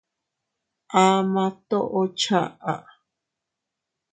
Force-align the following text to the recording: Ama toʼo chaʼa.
Ama 1.03 1.45
toʼo 1.69 2.01
chaʼa. 2.19 2.73